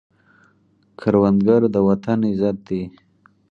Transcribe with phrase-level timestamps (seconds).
[0.99, 2.81] کروندګر د وطن عزت دی